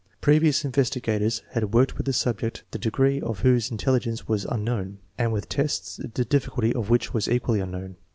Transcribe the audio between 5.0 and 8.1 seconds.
and with tests tint difficulty of which was equally unknown.